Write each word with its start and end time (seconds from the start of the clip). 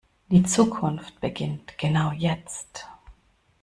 Die 0.31 0.41
Zukunft 0.41 1.19
beginnt 1.21 1.77
genau 1.77 2.11
jetzt. 2.11 2.87